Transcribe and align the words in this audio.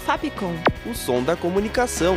Fapcom. 0.00 0.54
O 0.86 0.94
som 0.94 1.22
da 1.22 1.36
comunicação. 1.36 2.16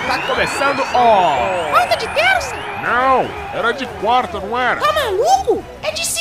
Está 0.00 0.18
começando, 0.26 0.82
ó! 0.94 1.70
Falta 1.72 1.96
de 1.96 2.08
terça? 2.08 2.54
Não, 2.82 3.28
era 3.54 3.72
de 3.72 3.86
quarta, 4.00 4.40
não 4.40 4.58
era? 4.58 4.80
Tá 4.80 4.92
maluco? 4.92 5.64
É 5.82 5.90
de 5.92 6.04
segunda! 6.04 6.19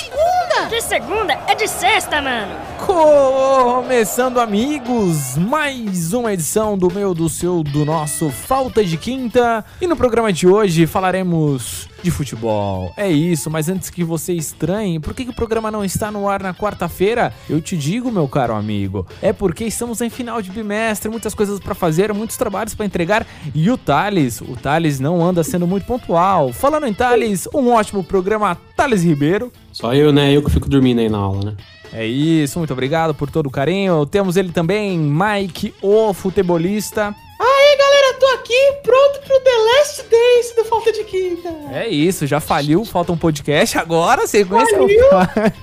De 0.67 0.81
segunda 0.81 1.33
é 1.47 1.55
de 1.55 1.67
sexta, 1.67 2.21
mano. 2.21 2.53
Começando, 2.85 4.39
amigos, 4.39 5.37
mais 5.37 6.11
uma 6.11 6.33
edição 6.33 6.77
do 6.77 6.91
meu, 6.91 7.13
do 7.13 7.29
seu, 7.29 7.63
do 7.63 7.85
nosso 7.85 8.29
Falta 8.29 8.83
de 8.83 8.97
Quinta. 8.97 9.63
E 9.79 9.87
no 9.87 9.95
programa 9.95 10.33
de 10.33 10.47
hoje 10.47 10.85
falaremos 10.85 11.87
de 12.03 12.11
futebol. 12.11 12.91
É 12.97 13.09
isso, 13.09 13.49
mas 13.49 13.69
antes 13.69 13.89
que 13.89 14.03
você 14.03 14.33
estranhe, 14.33 14.99
por 14.99 15.13
que, 15.13 15.25
que 15.25 15.31
o 15.31 15.35
programa 15.35 15.69
não 15.69 15.83
está 15.83 16.11
no 16.11 16.27
ar 16.27 16.41
na 16.41 16.53
quarta-feira? 16.53 17.33
Eu 17.49 17.61
te 17.61 17.77
digo, 17.77 18.11
meu 18.11 18.27
caro 18.27 18.53
amigo, 18.53 19.05
é 19.21 19.31
porque 19.33 19.65
estamos 19.65 20.01
em 20.01 20.09
final 20.09 20.41
de 20.41 20.49
bimestre, 20.49 21.09
muitas 21.09 21.33
coisas 21.33 21.59
para 21.59 21.75
fazer, 21.75 22.13
muitos 22.13 22.37
trabalhos 22.37 22.73
para 22.73 22.85
entregar 22.85 23.25
e 23.53 23.69
o 23.69 23.77
Thales, 23.77 24.41
o 24.41 24.55
Thales 24.55 24.99
não 24.99 25.23
anda 25.23 25.43
sendo 25.43 25.67
muito 25.67 25.85
pontual. 25.85 26.53
Falando 26.53 26.87
em 26.87 26.93
Thales, 26.93 27.47
um 27.53 27.69
ótimo 27.71 28.03
programa, 28.03 28.57
Thales 28.75 29.03
Ribeiro. 29.03 29.51
Só 29.79 29.93
eu, 29.93 30.11
né? 30.11 30.35
Eu 30.35 30.43
que 30.43 30.51
fico 30.51 30.67
dormindo 30.67 30.99
aí 30.99 31.07
na 31.07 31.17
aula, 31.17 31.41
né? 31.51 31.53
É 31.93 32.05
isso, 32.05 32.59
muito 32.59 32.73
obrigado 32.73 33.15
por 33.15 33.31
todo 33.31 33.47
o 33.47 33.51
carinho. 33.51 34.05
Temos 34.05 34.35
ele 34.35 34.51
também, 34.51 34.99
Mike, 34.99 35.73
o 35.81 36.13
futebolista. 36.13 37.15
Aí, 37.39 37.77
galera, 37.77 38.13
tô 38.19 38.25
aqui 38.27 38.73
pronto 38.83 39.21
pro 39.21 39.39
The 39.39 39.57
Last 39.57 40.03
Dance 40.03 40.55
do 40.57 40.65
Falta 40.65 40.91
de 40.91 41.05
Quinta. 41.05 41.49
É 41.71 41.87
isso, 41.87 42.27
já 42.27 42.41
faliu, 42.41 42.83
falta 42.83 43.13
um 43.13 43.17
podcast 43.17 43.77
agora, 43.77 44.27
sequência. 44.27 44.77
Faliu? 44.77 44.99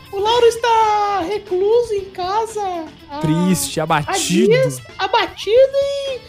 O 0.16 0.18
Lauro 0.18 0.46
está 0.46 1.20
recluso 1.28 1.92
em 1.92 2.06
casa. 2.06 2.86
Triste, 3.20 3.80
há 3.80 3.84
abatido. 3.84 4.48
dias, 4.48 4.80
abatido 4.98 5.72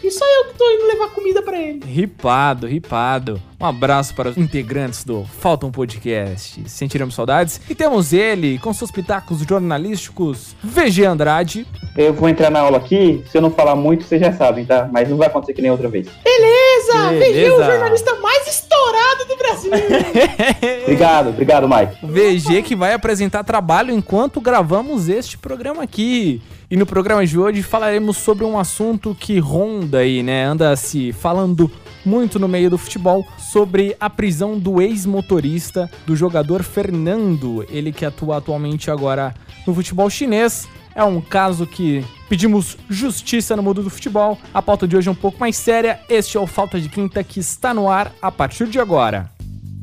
e, 0.02 0.06
e 0.06 0.10
só 0.10 0.24
eu 0.24 0.44
que 0.46 0.58
tô 0.58 0.70
indo 0.70 0.86
levar 0.86 1.08
comida 1.10 1.42
pra 1.42 1.58
ele. 1.58 1.84
Ripado, 1.84 2.66
ripado. 2.66 3.40
Um 3.60 3.66
abraço 3.66 4.14
para 4.14 4.28
os 4.28 4.36
integrantes 4.36 5.02
do 5.02 5.24
Falta 5.24 5.66
um 5.66 5.72
Podcast. 5.72 6.62
Sentiremos 6.68 7.14
saudades. 7.14 7.60
E 7.68 7.74
temos 7.74 8.12
ele, 8.12 8.56
com 8.60 8.72
seus 8.72 8.90
pitacos 8.90 9.40
jornalísticos, 9.40 10.54
VG 10.62 11.04
Andrade. 11.04 11.66
Eu 11.96 12.14
vou 12.14 12.28
entrar 12.28 12.50
na 12.50 12.60
aula 12.60 12.78
aqui, 12.78 13.24
se 13.28 13.36
eu 13.36 13.42
não 13.42 13.50
falar 13.50 13.74
muito, 13.74 14.04
vocês 14.04 14.20
já 14.20 14.32
sabem, 14.32 14.64
tá? 14.64 14.88
Mas 14.92 15.08
não 15.08 15.16
vai 15.16 15.26
acontecer 15.26 15.54
que 15.54 15.62
nem 15.62 15.72
outra 15.72 15.88
vez. 15.88 16.06
Beleza! 16.22 17.08
Beleza. 17.10 17.32
VG, 17.32 17.50
o 17.50 17.64
jornalista 17.64 18.14
mais 18.20 18.46
estourado 18.46 19.24
do 19.26 19.36
Brasil. 19.36 19.70
Obrigado, 20.84 21.28
obrigado, 21.30 21.68
Mike. 21.68 22.06
VG 22.06 22.62
que 22.62 22.76
vai 22.76 22.92
apresentar 22.94 23.42
trabalho 23.44 23.92
enquanto 23.92 24.40
gravamos 24.40 25.08
este 25.08 25.36
programa 25.36 25.82
aqui. 25.82 26.40
E 26.70 26.76
no 26.76 26.84
programa 26.84 27.26
de 27.26 27.38
hoje 27.38 27.62
falaremos 27.62 28.18
sobre 28.18 28.44
um 28.44 28.58
assunto 28.58 29.16
que 29.18 29.38
ronda 29.38 30.00
aí, 30.00 30.22
né? 30.22 30.44
Anda 30.44 30.76
se 30.76 31.14
falando 31.14 31.70
muito 32.04 32.38
no 32.38 32.46
meio 32.46 32.68
do 32.68 32.76
futebol 32.76 33.26
sobre 33.38 33.96
a 33.98 34.10
prisão 34.10 34.58
do 34.58 34.82
ex-motorista 34.82 35.90
do 36.04 36.14
jogador 36.14 36.62
Fernando, 36.62 37.64
ele 37.70 37.90
que 37.90 38.04
atua 38.04 38.36
atualmente 38.36 38.90
agora 38.90 39.34
no 39.66 39.74
futebol 39.74 40.10
chinês. 40.10 40.68
É 40.94 41.02
um 41.02 41.22
caso 41.22 41.66
que 41.66 42.04
pedimos 42.28 42.76
justiça 42.86 43.56
no 43.56 43.62
mundo 43.62 43.82
do 43.82 43.88
futebol. 43.88 44.36
A 44.52 44.60
pauta 44.60 44.86
de 44.86 44.94
hoje 44.94 45.08
é 45.08 45.12
um 45.12 45.14
pouco 45.14 45.40
mais 45.40 45.56
séria. 45.56 45.98
Este 46.06 46.36
é 46.36 46.40
o 46.40 46.46
Falta 46.46 46.78
de 46.78 46.90
Quinta 46.90 47.24
que 47.24 47.40
está 47.40 47.72
no 47.72 47.88
ar 47.88 48.12
a 48.20 48.30
partir 48.30 48.66
de 48.66 48.78
agora. 48.78 49.37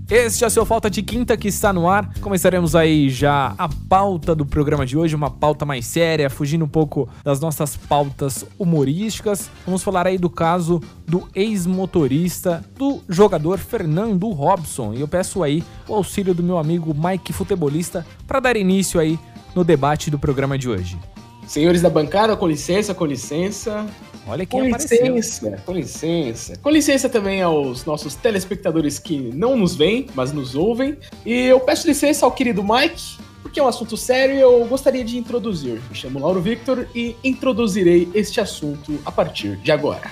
Este 0.07 0.43
é 0.43 0.47
o 0.47 0.51
seu 0.51 0.63
Falta 0.67 0.87
de 0.87 1.01
Quinta 1.01 1.35
que 1.35 1.47
está 1.47 1.73
no 1.73 1.89
ar. 1.89 2.13
Começaremos 2.21 2.75
aí 2.75 3.09
já 3.09 3.55
a 3.57 3.67
pauta 3.67 4.35
do 4.35 4.45
programa 4.45 4.85
de 4.85 4.95
hoje, 4.95 5.15
uma 5.15 5.31
pauta 5.31 5.65
mais 5.65 5.83
séria, 5.87 6.29
fugindo 6.29 6.63
um 6.63 6.67
pouco 6.67 7.09
das 7.23 7.39
nossas 7.39 7.75
pautas 7.75 8.45
humorísticas. 8.59 9.49
Vamos 9.65 9.81
falar 9.81 10.05
aí 10.05 10.19
do 10.19 10.29
caso 10.29 10.79
do 11.07 11.27
ex-motorista 11.33 12.63
do 12.77 13.01
jogador 13.09 13.57
Fernando 13.57 14.29
Robson. 14.29 14.93
E 14.93 15.01
eu 15.01 15.07
peço 15.07 15.41
aí 15.41 15.63
o 15.87 15.95
auxílio 15.95 16.35
do 16.35 16.43
meu 16.43 16.59
amigo 16.59 16.93
Mike 16.93 17.33
Futebolista 17.33 18.05
para 18.27 18.39
dar 18.39 18.55
início 18.55 18.99
aí 18.99 19.17
no 19.55 19.63
debate 19.63 20.11
do 20.11 20.19
programa 20.19 20.55
de 20.55 20.69
hoje. 20.69 20.99
Senhores 21.47 21.81
da 21.81 21.89
bancada, 21.89 22.37
com 22.37 22.47
licença, 22.47 22.93
com 22.93 23.07
licença. 23.07 23.87
Olha 24.27 24.45
quem 24.45 24.59
Com 24.61 24.67
apareceu. 24.67 25.15
licença, 25.15 25.61
com 25.65 25.71
licença. 25.73 26.53
Com 26.61 26.69
licença 26.69 27.07
também 27.09 27.41
aos 27.41 27.85
nossos 27.85 28.15
telespectadores 28.15 28.97
que 28.97 29.17
não 29.33 29.55
nos 29.55 29.75
veem, 29.75 30.07
mas 30.15 30.31
nos 30.31 30.55
ouvem. 30.55 30.97
E 31.25 31.33
eu 31.45 31.59
peço 31.59 31.87
licença 31.87 32.25
ao 32.25 32.31
querido 32.31 32.63
Mike, 32.63 33.17
porque 33.43 33.59
é 33.59 33.63
um 33.63 33.67
assunto 33.67 33.95
sério 33.95 34.35
e 34.35 34.39
eu 34.39 34.65
gostaria 34.65 35.03
de 35.03 35.17
introduzir. 35.17 35.79
Me 35.89 35.95
chamo 35.95 36.19
Lauro 36.19 36.41
Victor 36.41 36.87
e 36.95 37.15
introduzirei 37.23 38.09
este 38.15 38.41
assunto 38.41 38.99
a 39.05 39.11
partir 39.11 39.57
de 39.57 39.71
agora. 39.71 40.09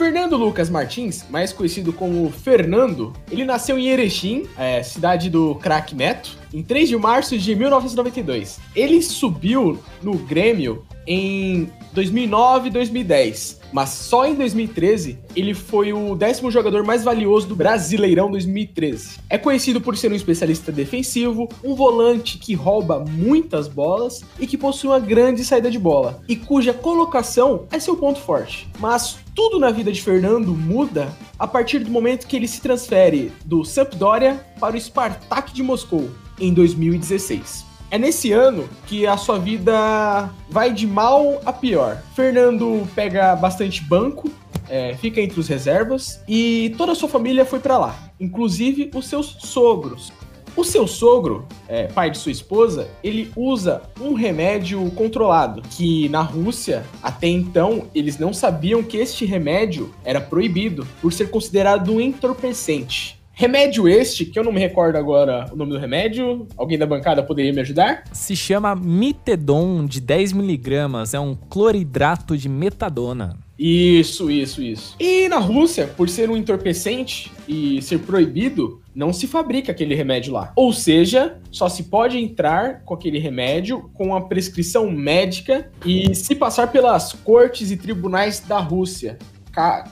Fernando 0.00 0.34
Lucas 0.34 0.70
Martins, 0.70 1.26
mais 1.28 1.52
conhecido 1.52 1.92
como 1.92 2.30
Fernando, 2.30 3.12
ele 3.30 3.44
nasceu 3.44 3.78
em 3.78 3.88
Erechim, 3.88 4.46
é, 4.56 4.82
cidade 4.82 5.28
do 5.28 5.56
craque 5.56 5.94
Neto, 5.94 6.38
em 6.54 6.62
3 6.62 6.88
de 6.88 6.96
março 6.96 7.36
de 7.36 7.54
1992. 7.54 8.58
Ele 8.74 9.02
subiu 9.02 9.78
no 10.02 10.14
Grêmio 10.14 10.86
em 11.06 11.70
2009 11.92 12.68
e 12.68 12.70
2010, 12.70 13.60
mas 13.72 13.90
só 13.90 14.26
em 14.26 14.34
2013 14.34 15.18
ele 15.36 15.52
foi 15.52 15.92
o 15.92 16.14
décimo 16.14 16.50
jogador 16.50 16.82
mais 16.82 17.04
valioso 17.04 17.46
do 17.46 17.54
Brasileirão 17.54 18.30
2013. 18.30 19.18
É 19.28 19.36
conhecido 19.36 19.82
por 19.82 19.98
ser 19.98 20.10
um 20.10 20.14
especialista 20.14 20.72
defensivo, 20.72 21.46
um 21.62 21.74
volante 21.74 22.38
que 22.38 22.54
rouba 22.54 23.04
muitas 23.06 23.68
bolas 23.68 24.22
e 24.38 24.46
que 24.46 24.56
possui 24.56 24.88
uma 24.88 24.98
grande 24.98 25.44
saída 25.44 25.70
de 25.70 25.78
bola, 25.78 26.22
e 26.26 26.36
cuja 26.36 26.72
colocação 26.72 27.66
é 27.70 27.78
seu 27.78 27.96
ponto 27.96 28.18
forte. 28.18 28.68
Mas 28.78 29.18
tudo 29.40 29.58
na 29.58 29.70
vida 29.70 29.90
de 29.90 30.02
Fernando 30.02 30.54
muda 30.54 31.16
a 31.38 31.46
partir 31.46 31.78
do 31.78 31.90
momento 31.90 32.26
que 32.26 32.36
ele 32.36 32.46
se 32.46 32.60
transfere 32.60 33.32
do 33.42 33.64
Sampdoria 33.64 34.38
para 34.60 34.76
o 34.76 34.78
Spartak 34.78 35.54
de 35.54 35.62
Moscou 35.62 36.10
em 36.38 36.52
2016. 36.52 37.64
É 37.90 37.98
nesse 37.98 38.32
ano 38.32 38.68
que 38.86 39.06
a 39.06 39.16
sua 39.16 39.38
vida 39.38 40.28
vai 40.50 40.74
de 40.74 40.86
mal 40.86 41.40
a 41.46 41.54
pior. 41.54 42.02
Fernando 42.14 42.86
pega 42.94 43.34
bastante 43.34 43.82
banco, 43.82 44.30
é, 44.68 44.94
fica 44.96 45.22
entre 45.22 45.40
os 45.40 45.48
reservas 45.48 46.20
e 46.28 46.74
toda 46.76 46.92
a 46.92 46.94
sua 46.94 47.08
família 47.08 47.46
foi 47.46 47.60
pra 47.60 47.78
lá, 47.78 48.12
inclusive 48.20 48.90
os 48.94 49.06
seus 49.06 49.38
sogros. 49.40 50.12
O 50.56 50.64
seu 50.64 50.86
sogro, 50.86 51.46
é, 51.68 51.86
pai 51.86 52.10
de 52.10 52.18
sua 52.18 52.32
esposa, 52.32 52.88
ele 53.02 53.30
usa 53.36 53.82
um 54.00 54.14
remédio 54.14 54.90
controlado, 54.90 55.62
que 55.62 56.08
na 56.08 56.22
Rússia, 56.22 56.84
até 57.02 57.28
então, 57.28 57.84
eles 57.94 58.18
não 58.18 58.32
sabiam 58.32 58.82
que 58.82 58.96
este 58.96 59.24
remédio 59.24 59.94
era 60.04 60.20
proibido 60.20 60.86
por 61.00 61.12
ser 61.12 61.30
considerado 61.30 61.92
um 61.92 62.00
entorpecente. 62.00 63.20
Remédio 63.32 63.88
este, 63.88 64.26
que 64.26 64.38
eu 64.38 64.44
não 64.44 64.52
me 64.52 64.60
recordo 64.60 64.96
agora 64.96 65.46
o 65.50 65.56
nome 65.56 65.72
do 65.72 65.78
remédio, 65.78 66.46
alguém 66.58 66.76
da 66.76 66.86
bancada 66.86 67.22
poderia 67.22 67.50
me 67.54 67.62
ajudar? 67.62 68.04
Se 68.12 68.36
chama 68.36 68.76
Mitedon 68.76 69.86
de 69.86 70.02
10mg, 70.02 71.14
é 71.14 71.18
um 71.18 71.34
cloridrato 71.34 72.36
de 72.36 72.50
metadona. 72.50 73.38
Isso, 73.62 74.30
isso, 74.30 74.62
isso. 74.62 74.96
E 74.98 75.28
na 75.28 75.36
Rússia, 75.36 75.86
por 75.86 76.08
ser 76.08 76.30
um 76.30 76.36
entorpecente 76.36 77.30
e 77.46 77.82
ser 77.82 77.98
proibido, 77.98 78.80
não 78.94 79.12
se 79.12 79.26
fabrica 79.26 79.70
aquele 79.70 79.94
remédio 79.94 80.32
lá. 80.32 80.50
Ou 80.56 80.72
seja, 80.72 81.38
só 81.50 81.68
se 81.68 81.82
pode 81.82 82.16
entrar 82.16 82.82
com 82.84 82.94
aquele 82.94 83.18
remédio 83.18 83.90
com 83.92 84.16
a 84.16 84.22
prescrição 84.22 84.90
médica 84.90 85.70
e 85.84 86.14
se 86.14 86.34
passar 86.34 86.72
pelas 86.72 87.12
cortes 87.12 87.70
e 87.70 87.76
tribunais 87.76 88.40
da 88.40 88.58
Rússia. 88.58 89.18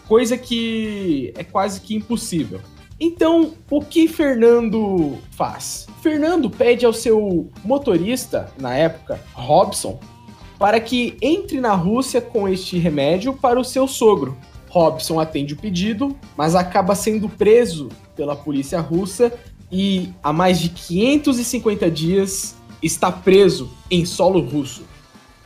Coisa 0.06 0.38
que 0.38 1.34
é 1.36 1.44
quase 1.44 1.82
que 1.82 1.94
impossível. 1.94 2.62
Então, 2.98 3.52
o 3.70 3.82
que 3.82 4.08
Fernando 4.08 5.18
faz? 5.32 5.86
Fernando 6.00 6.48
pede 6.48 6.86
ao 6.86 6.92
seu 6.94 7.50
motorista, 7.62 8.50
na 8.58 8.74
época, 8.74 9.20
Robson, 9.34 10.00
para 10.58 10.80
que 10.80 11.16
entre 11.22 11.60
na 11.60 11.74
Rússia 11.74 12.20
com 12.20 12.48
este 12.48 12.78
remédio 12.78 13.32
para 13.32 13.60
o 13.60 13.64
seu 13.64 13.86
sogro. 13.86 14.36
Robson 14.68 15.18
atende 15.18 15.54
o 15.54 15.56
pedido, 15.56 16.16
mas 16.36 16.54
acaba 16.54 16.94
sendo 16.94 17.28
preso 17.28 17.88
pela 18.14 18.36
polícia 18.36 18.80
russa 18.80 19.32
e 19.70 20.10
há 20.22 20.32
mais 20.32 20.58
de 20.58 20.68
550 20.68 21.90
dias 21.90 22.54
está 22.82 23.10
preso 23.10 23.70
em 23.90 24.04
solo 24.04 24.40
russo. 24.40 24.82